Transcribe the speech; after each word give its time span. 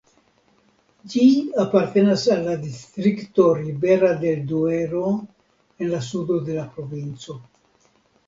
Ĝi 1.13 1.25
apartenas 1.63 2.23
al 2.35 2.39
la 2.47 2.55
distrikto 2.63 3.45
Ribera 3.59 4.09
del 4.23 4.41
Duero 4.53 5.03
en 5.13 5.91
la 5.93 5.99
sudo 6.07 6.39
de 6.47 6.57
la 6.59 6.65
provinco. 6.79 7.37